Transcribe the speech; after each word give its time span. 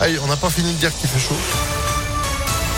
Allez, 0.00 0.18
on 0.18 0.26
n'a 0.26 0.36
pas 0.36 0.48
fini 0.48 0.72
de 0.72 0.78
dire 0.78 0.96
qu'il 0.96 1.08
fait 1.08 1.18
chaud. 1.18 1.36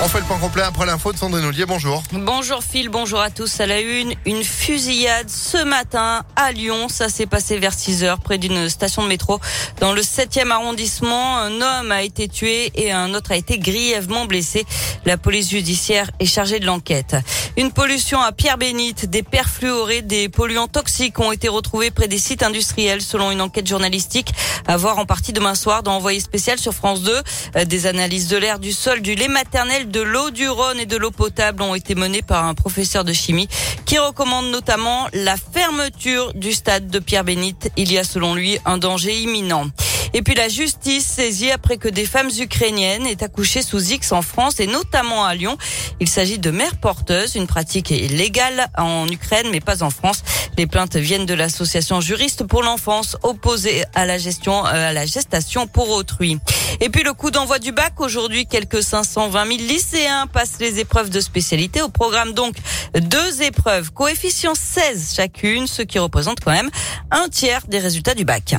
On 0.05 0.09
fait 0.09 0.19
le 0.19 0.25
point 0.25 0.39
complet 0.41 0.63
après 0.63 0.85
l'info 0.85 1.13
de 1.13 1.17
Sandrine 1.17 1.45
Ollier. 1.45 1.65
Bonjour. 1.65 2.03
Bonjour 2.11 2.65
Phil, 2.65 2.89
bonjour 2.89 3.21
à 3.21 3.31
tous. 3.31 3.61
À 3.61 3.67
la 3.67 3.81
une, 3.81 4.15
une 4.27 4.43
fusillade 4.43 5.31
ce 5.31 5.63
matin 5.63 6.25
à 6.35 6.51
Lyon. 6.51 6.89
Ça 6.89 7.09
s'est 7.09 7.27
passé 7.27 7.57
vers 7.57 7.73
6 7.73 8.03
heures 8.03 8.19
près 8.19 8.37
d'une 8.37 8.69
station 8.69 9.05
de 9.05 9.09
métro 9.09 9.39
dans 9.79 9.93
le 9.93 10.03
7e 10.03 10.51
arrondissement. 10.51 11.39
Un 11.39 11.61
homme 11.61 11.93
a 11.93 12.03
été 12.03 12.27
tué 12.27 12.73
et 12.75 12.91
un 12.91 13.15
autre 13.15 13.31
a 13.31 13.37
été 13.37 13.61
grièvement 13.61 14.25
blessé. 14.25 14.67
La 15.05 15.19
police 15.19 15.51
judiciaire 15.51 16.11
est 16.19 16.27
chargée 16.27 16.59
de 16.59 16.67
l'enquête. 16.67 17.15
Une 17.57 17.71
pollution 17.71 18.21
à 18.21 18.33
Pierre-Bénite, 18.33 19.09
des 19.09 19.23
perfluorés, 19.23 20.03
des 20.03 20.29
polluants 20.29 20.67
toxiques 20.67 21.21
ont 21.21 21.31
été 21.31 21.49
retrouvés 21.49 21.93
près 21.93 22.09
des 22.09 22.19
sites 22.19 22.43
industriels 22.43 23.03
selon 23.03 23.31
une 23.31 23.41
enquête 23.41 23.69
journalistique 23.69 24.33
à 24.67 24.77
voir 24.77 24.99
en 24.99 25.07
partie 25.07 25.33
demain 25.33 25.55
soir 25.55 25.85
dans 25.85 25.93
Envoyé 25.93 26.19
spécial 26.19 26.59
sur 26.59 26.73
France 26.73 27.03
2. 27.03 27.23
Euh, 27.57 27.65
des 27.65 27.87
analyses 27.87 28.27
de 28.29 28.37
l'air, 28.37 28.59
du 28.59 28.73
sol, 28.73 29.03
du 29.03 29.15
lait 29.15 29.29
maternel, 29.29 29.92
de 29.93 30.01
l'eau 30.01 30.31
du 30.31 30.49
Rhône 30.49 30.81
et 30.81 30.87
de 30.87 30.97
l'eau 30.97 31.11
potable 31.11 31.63
ont 31.63 31.75
été 31.75 31.95
menées 31.95 32.23
par 32.23 32.47
un 32.47 32.55
professeur 32.55 33.05
de 33.05 33.13
chimie 33.13 33.47
qui 33.85 33.99
recommande 33.99 34.47
notamment 34.47 35.07
la 35.13 35.37
fermeture 35.37 36.33
du 36.33 36.55
stade 36.55 36.89
de 36.89 36.99
Pierre-Bénite. 36.99 37.71
Il 37.77 37.93
y 37.93 37.99
a 37.99 38.05
selon 38.05 38.35
lui 38.35 38.59
un 38.65 38.79
danger 38.79 39.15
imminent. 39.15 39.67
Et 40.15 40.23
puis 40.23 40.35
la 40.35 40.49
justice 40.49 41.07
saisie 41.07 41.51
après 41.51 41.79
que 41.79 41.89
des 41.89 42.05
femmes 42.05 42.31
ukrainiennes 42.39 43.07
aient 43.07 43.23
accouché 43.23 43.63
sous 43.63 43.93
X 43.93 44.13
en 44.13 44.23
France 44.23 44.61
et 44.61 44.67
notamment 44.67 45.25
à 45.25 45.35
Lyon. 45.35 45.57
Il 46.01 46.09
s'agit 46.09 46.39
de 46.39 46.51
mères 46.51 46.77
porteuses, 46.77 47.35
une 47.35 47.47
pratique 47.47 47.89
légale 47.89 48.69
en 48.77 49.09
Ukraine 49.09 49.47
mais 49.51 49.61
pas 49.61 49.83
en 49.83 49.91
France. 49.91 50.23
Les 50.59 50.67
plaintes 50.67 50.97
viennent 50.97 51.27
de 51.27 51.35
l'association 51.35 52.01
juriste 52.01 52.45
pour 52.45 52.63
l'enfance 52.63 53.17
opposée 53.23 53.85
à 53.95 54.05
la 54.05 54.19
gestion, 54.19 54.67
euh, 54.67 54.91
à 54.91 54.93
la 54.93 55.07
gestation 55.07 55.67
pour 55.67 55.91
autrui. 55.91 56.39
Et 56.81 56.91
puis 56.91 57.03
le 57.03 57.15
coup 57.15 57.31
d'envoi 57.31 57.59
du 57.59 57.73
bac 57.73 57.99
aujourd'hui, 57.99 58.47
quelques 58.47 58.83
520 58.83 59.47
000 59.47 59.59
lycéens 59.61 60.27
passent 60.27 60.59
les 60.61 60.79
épreuves 60.79 61.11
de 61.11 61.21
spécialité 61.21 61.81
au 61.81 61.89
programme 61.89 62.33
donc 62.33 62.57
deux 62.95 63.43
épreuves, 63.43 63.93
coefficient 63.93 64.55
16 64.55 65.15
chacune, 65.17 65.67
ce 65.67 65.83
qui 65.83 65.99
représente 65.99 66.41
quand 66.41 66.53
même 66.53 66.71
un 67.11 67.29
tiers 67.29 67.63
des 67.67 67.79
résultats 67.79 68.15
du 68.15 68.25
bac. 68.25 68.55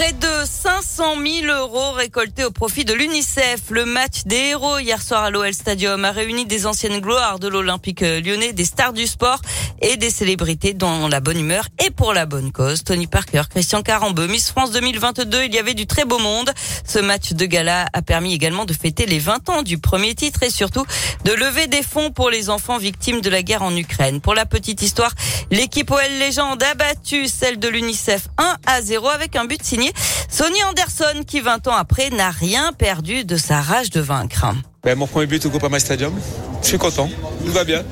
Près 0.00 0.14
de 0.14 0.46
500 0.46 1.16
000 1.42 1.54
euros 1.54 1.92
récoltés 1.92 2.42
au 2.46 2.50
profit 2.50 2.86
de 2.86 2.94
l'UNICEF. 2.94 3.68
Le 3.68 3.84
match 3.84 4.22
des 4.24 4.36
héros 4.36 4.78
hier 4.78 5.02
soir 5.02 5.24
à 5.24 5.30
l'OL 5.30 5.52
Stadium 5.52 6.02
a 6.06 6.10
réuni 6.10 6.46
des 6.46 6.64
anciennes 6.64 7.00
gloires 7.00 7.38
de 7.38 7.48
l'Olympique 7.48 8.00
lyonnais, 8.00 8.54
des 8.54 8.64
stars 8.64 8.94
du 8.94 9.06
sport 9.06 9.42
et 9.82 9.98
des 9.98 10.08
célébrités 10.08 10.72
dans 10.72 11.06
la 11.06 11.20
bonne 11.20 11.38
humeur 11.38 11.68
et 11.84 11.90
pour 11.90 12.14
la 12.14 12.24
bonne 12.24 12.50
cause. 12.50 12.82
Tony 12.82 13.08
Parker, 13.08 13.42
Christian 13.50 13.82
Carambeu, 13.82 14.26
Miss 14.26 14.48
France 14.48 14.70
2022, 14.70 15.44
il 15.44 15.54
y 15.54 15.58
avait 15.58 15.74
du 15.74 15.86
très 15.86 16.06
beau 16.06 16.18
monde. 16.18 16.50
Ce 16.86 16.98
match 16.98 17.34
de 17.34 17.44
gala 17.44 17.84
a 17.92 18.00
permis 18.00 18.32
également 18.32 18.64
de 18.64 18.72
fêter 18.72 19.04
les 19.04 19.18
20 19.18 19.50
ans 19.50 19.62
du 19.62 19.76
premier 19.76 20.14
titre 20.14 20.42
et 20.42 20.50
surtout 20.50 20.86
de 21.26 21.32
lever 21.32 21.66
des 21.66 21.82
fonds 21.82 22.10
pour 22.10 22.30
les 22.30 22.48
enfants 22.48 22.78
victimes 22.78 23.20
de 23.20 23.28
la 23.28 23.42
guerre 23.42 23.62
en 23.62 23.76
Ukraine. 23.76 24.22
Pour 24.22 24.34
la 24.34 24.46
petite 24.46 24.80
histoire, 24.80 25.12
l'équipe 25.50 25.90
OL 25.90 26.00
Légende 26.18 26.62
a 26.62 26.74
battu 26.74 27.28
celle 27.28 27.58
de 27.58 27.68
l'UNICEF 27.68 28.28
1 28.38 28.56
à 28.64 28.80
0 28.80 29.06
avec 29.06 29.36
un 29.36 29.44
but 29.44 29.62
signé 29.62 29.89
Sonny 30.28 30.62
Anderson 30.64 31.24
qui 31.26 31.40
20 31.40 31.68
ans 31.68 31.76
après 31.76 32.10
n'a 32.10 32.30
rien 32.30 32.72
perdu 32.72 33.24
de 33.24 33.36
sa 33.36 33.60
rage 33.60 33.90
de 33.90 34.00
vaincre. 34.00 34.46
Ben, 34.82 34.96
mon 34.96 35.06
premier 35.06 35.26
but 35.26 35.44
au 35.44 35.50
Groupama 35.50 35.78
Stadium, 35.78 36.14
je 36.62 36.68
suis 36.68 36.78
content, 36.78 37.08
tout 37.44 37.52
va 37.52 37.64
bien. 37.64 37.82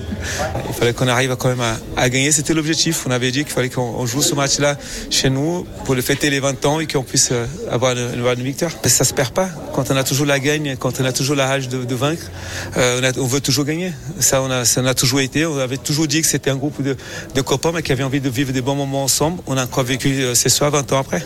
Il 0.68 0.74
fallait 0.74 0.94
qu'on 0.94 1.06
arrive 1.08 1.36
quand 1.36 1.48
même 1.48 1.62
à, 1.96 2.08
gagner, 2.08 2.32
c'était 2.32 2.54
l'objectif. 2.54 3.04
On 3.06 3.10
avait 3.10 3.30
dit 3.30 3.44
qu'il 3.44 3.52
fallait 3.52 3.68
qu'on 3.68 4.06
joue 4.06 4.22
ce 4.22 4.34
match-là 4.34 4.76
chez 5.10 5.28
nous 5.28 5.66
pour 5.84 5.94
le 5.94 6.00
fêter 6.00 6.30
les 6.30 6.40
20 6.40 6.64
ans 6.64 6.80
et 6.80 6.86
qu'on 6.86 7.02
puisse 7.02 7.28
euh, 7.32 7.46
avoir 7.70 7.92
une, 7.92 8.24
une, 8.24 8.42
victoire. 8.42 8.70
Ça 8.84 9.04
se 9.04 9.12
perd 9.12 9.32
pas. 9.32 9.48
Quand 9.74 9.90
on 9.90 9.96
a 9.96 10.04
toujours 10.04 10.24
la 10.24 10.38
gagne, 10.40 10.76
quand 10.76 10.98
on 11.00 11.04
a 11.04 11.12
toujours 11.12 11.36
la 11.36 11.46
rage 11.46 11.68
de, 11.68 11.94
vaincre, 11.94 12.30
euh, 12.78 13.12
on, 13.18 13.26
veut 13.26 13.40
toujours 13.40 13.66
gagner. 13.66 13.92
Ça 14.18 14.42
on, 14.42 14.50
a, 14.50 14.94
toujours 14.94 15.20
été. 15.20 15.44
On 15.44 15.58
avait 15.58 15.76
toujours 15.76 16.06
dit 16.06 16.22
que 16.22 16.26
c'était 16.26 16.50
un 16.50 16.56
groupe 16.56 16.82
de, 16.82 16.96
copains 17.42 17.72
mais 17.72 17.82
qui 17.82 17.92
avaient 17.92 18.04
envie 18.04 18.20
de 18.20 18.30
vivre 18.30 18.52
des 18.52 18.62
bons 18.62 18.74
moments 18.74 19.04
ensemble. 19.04 19.42
On 19.46 19.56
a 19.56 19.64
encore 19.64 19.84
vécu 19.84 20.34
ces 20.34 20.48
soirs 20.48 20.70
20 20.70 20.92
ans 20.92 21.00
après. 21.00 21.22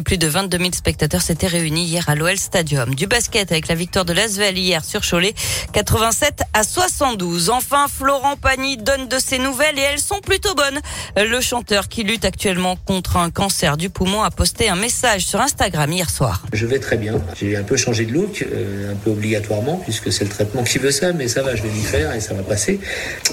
Plus 0.00 0.16
de 0.16 0.26
22 0.26 0.56
000 0.56 0.70
spectateurs 0.72 1.20
s'étaient 1.20 1.46
réunis 1.46 1.84
hier 1.84 2.08
à 2.08 2.14
l'OL 2.14 2.38
Stadium. 2.38 2.94
Du 2.94 3.06
basket 3.06 3.52
avec 3.52 3.68
la 3.68 3.74
victoire 3.74 4.06
de 4.06 4.14
l'Asvel 4.14 4.56
hier 4.56 4.82
sur 4.84 5.02
Cholet, 5.02 5.34
87 5.74 6.40
à 6.54 6.64
72. 6.64 7.50
Enfin, 7.50 7.86
Florent 7.88 8.36
Pagny 8.36 8.78
donne 8.78 9.06
de 9.08 9.18
ses 9.18 9.38
nouvelles 9.38 9.78
et 9.78 9.82
elles 9.82 9.98
sont 9.98 10.20
plutôt 10.20 10.54
bonnes. 10.54 10.80
Le 11.16 11.40
chanteur 11.42 11.88
qui 11.88 12.04
lutte 12.04 12.24
actuellement 12.24 12.76
contre 12.76 13.18
un 13.18 13.30
cancer 13.30 13.76
du 13.76 13.90
poumon 13.90 14.22
a 14.22 14.30
posté 14.30 14.70
un 14.70 14.76
message 14.76 15.26
sur 15.26 15.40
Instagram 15.40 15.92
hier 15.92 16.08
soir. 16.08 16.42
Je 16.54 16.64
vais 16.64 16.78
très 16.78 16.96
bien. 16.96 17.20
J'ai 17.38 17.56
un 17.56 17.62
peu 17.62 17.76
changé 17.76 18.06
de 18.06 18.12
look, 18.12 18.46
euh, 18.50 18.92
un 18.92 18.96
peu 18.96 19.10
obligatoirement 19.10 19.76
puisque 19.76 20.10
c'est 20.10 20.24
le 20.24 20.30
traitement 20.30 20.64
qui 20.64 20.78
veut 20.78 20.90
ça, 20.90 21.12
mais 21.12 21.28
ça 21.28 21.42
va, 21.42 21.54
je 21.54 21.62
vais 21.62 21.70
m'y 21.70 21.82
faire 21.82 22.14
et 22.14 22.20
ça 22.20 22.32
va 22.32 22.42
passer. 22.42 22.80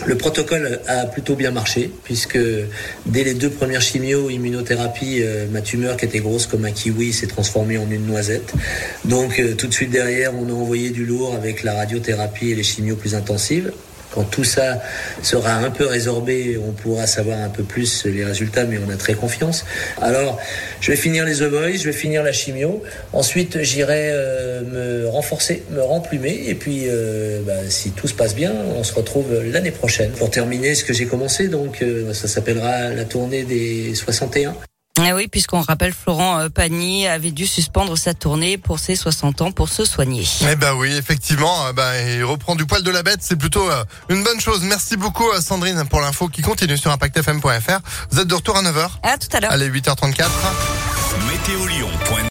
Le 0.05 0.17
protocole 0.17 0.81
a 0.87 1.05
plutôt 1.05 1.35
bien 1.35 1.51
marché 1.51 1.89
puisque 2.03 2.39
dès 3.05 3.23
les 3.23 3.33
deux 3.33 3.49
premières 3.49 3.81
chimio, 3.81 4.29
immunothérapie, 4.29 5.21
euh, 5.21 5.47
ma 5.49 5.61
tumeur 5.61 5.95
qui 5.95 6.05
était 6.05 6.19
grosse 6.19 6.48
comme 6.49 6.65
un 6.65 6.71
kiwi 6.71 7.13
s'est 7.13 7.27
transformé 7.27 7.77
en 7.77 7.89
une 7.89 8.05
noisette. 8.05 8.53
Donc 9.05 9.39
euh, 9.39 9.55
tout 9.55 9.67
de 9.67 9.73
suite 9.73 9.91
derrière, 9.91 10.33
on 10.35 10.49
a 10.49 10.53
envoyé 10.53 10.89
du 10.89 11.05
lourd 11.05 11.35
avec 11.35 11.63
la 11.63 11.73
radiothérapie 11.73 12.51
et 12.51 12.55
les 12.55 12.63
chimios 12.63 12.95
plus 12.95 13.15
intensives. 13.15 13.71
Quand 14.11 14.23
tout 14.23 14.43
ça 14.43 14.81
sera 15.21 15.53
un 15.53 15.69
peu 15.69 15.85
résorbé, 15.85 16.57
on 16.57 16.71
pourra 16.71 17.05
savoir 17.05 17.39
un 17.39 17.49
peu 17.49 17.63
plus 17.63 18.05
les 18.05 18.25
résultats, 18.25 18.65
mais 18.65 18.79
on 18.85 18.89
a 18.89 18.95
très 18.95 19.13
confiance. 19.13 19.65
Alors, 20.01 20.39
je 20.81 20.91
vais 20.91 20.97
finir 20.97 21.25
les 21.25 21.35
The 21.35 21.49
Boys, 21.49 21.77
je 21.77 21.85
vais 21.85 21.91
finir 21.91 22.23
la 22.23 22.31
chimio. 22.31 22.81
Ensuite, 23.13 23.61
j'irai 23.61 24.09
euh, 24.11 24.61
me 24.63 25.07
renforcer, 25.07 25.63
me 25.69 25.81
remplumer. 25.81 26.45
Et 26.47 26.55
puis, 26.55 26.85
euh, 26.87 27.41
bah, 27.45 27.69
si 27.69 27.91
tout 27.91 28.07
se 28.07 28.15
passe 28.15 28.33
bien, 28.33 28.53
on 28.75 28.83
se 28.83 28.93
retrouve 28.93 29.43
l'année 29.43 29.71
prochaine 29.71 30.11
pour 30.11 30.31
terminer 30.31 30.73
ce 30.73 30.83
que 30.83 30.93
j'ai 30.93 31.05
commencé. 31.05 31.47
Donc, 31.47 31.83
ça 32.13 32.27
s'appellera 32.27 32.89
la 32.89 33.05
tournée 33.05 33.43
des 33.43 33.93
61. 33.93 34.55
Ah 35.01 35.15
oui, 35.15 35.27
puisqu'on 35.27 35.61
rappelle, 35.61 35.93
Florent 35.93 36.39
euh, 36.39 36.49
Pagny 36.49 37.07
avait 37.07 37.31
dû 37.31 37.47
suspendre 37.47 37.97
sa 37.97 38.13
tournée 38.13 38.57
pour 38.57 38.79
ses 38.79 38.95
60 38.95 39.41
ans 39.41 39.51
pour 39.51 39.69
se 39.69 39.85
soigner. 39.85 40.25
Eh 40.49 40.55
ben 40.55 40.73
oui, 40.75 40.93
effectivement, 40.93 41.67
euh, 41.67 41.73
ben, 41.73 41.93
il 42.07 42.23
reprend 42.23 42.55
du 42.55 42.65
poil 42.65 42.83
de 42.83 42.91
la 42.91 43.01
bête, 43.01 43.19
c'est 43.21 43.37
plutôt 43.37 43.69
euh, 43.69 43.83
une 44.09 44.23
bonne 44.23 44.41
chose. 44.41 44.61
Merci 44.63 44.97
beaucoup 44.97 45.25
Sandrine 45.39 45.85
pour 45.89 46.01
l'info 46.01 46.27
qui 46.27 46.41
continue 46.41 46.77
sur 46.77 46.91
impactfm.fr. 46.91 47.79
Vous 48.11 48.19
êtes 48.19 48.27
de 48.27 48.35
retour 48.35 48.57
à 48.57 48.61
9h 48.61 48.89
À 49.03 49.17
tout 49.17 49.27
à 49.33 49.39
l'heure. 49.39 49.51
Allez, 49.51 49.69
8h34. 49.69 50.25